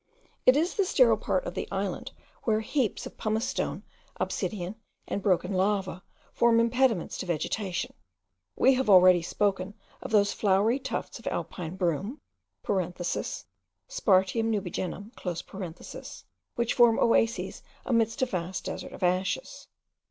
[0.47, 2.09] It is the sterile part of the island
[2.41, 3.83] where heaps of pumice stone,
[4.19, 4.73] obsidian,
[5.07, 6.01] and broken lava,
[6.33, 7.93] form impediments to vegetation.
[8.55, 12.19] We have already spoken of those flowery tufts of alpine broom
[12.65, 13.45] (Spartium
[14.49, 15.11] nubigenum),
[16.55, 19.67] which form oases amidst a vast desert of ashes.